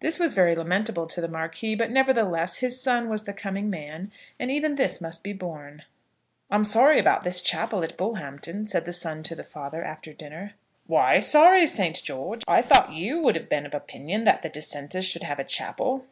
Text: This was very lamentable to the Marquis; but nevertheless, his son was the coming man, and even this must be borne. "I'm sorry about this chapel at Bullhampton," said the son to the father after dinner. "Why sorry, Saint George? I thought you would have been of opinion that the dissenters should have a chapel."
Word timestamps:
This 0.00 0.18
was 0.18 0.34
very 0.34 0.54
lamentable 0.54 1.06
to 1.06 1.22
the 1.22 1.28
Marquis; 1.28 1.74
but 1.74 1.90
nevertheless, 1.90 2.56
his 2.58 2.78
son 2.78 3.08
was 3.08 3.24
the 3.24 3.32
coming 3.32 3.70
man, 3.70 4.12
and 4.38 4.50
even 4.50 4.74
this 4.74 5.00
must 5.00 5.22
be 5.22 5.32
borne. 5.32 5.84
"I'm 6.50 6.62
sorry 6.62 6.98
about 6.98 7.24
this 7.24 7.40
chapel 7.40 7.82
at 7.82 7.96
Bullhampton," 7.96 8.66
said 8.66 8.84
the 8.84 8.92
son 8.92 9.22
to 9.22 9.34
the 9.34 9.44
father 9.44 9.82
after 9.82 10.12
dinner. 10.12 10.52
"Why 10.86 11.20
sorry, 11.20 11.66
Saint 11.66 12.02
George? 12.02 12.42
I 12.46 12.60
thought 12.60 12.92
you 12.92 13.20
would 13.22 13.34
have 13.34 13.48
been 13.48 13.64
of 13.64 13.72
opinion 13.74 14.24
that 14.24 14.42
the 14.42 14.50
dissenters 14.50 15.06
should 15.06 15.22
have 15.22 15.38
a 15.38 15.44
chapel." 15.44 16.04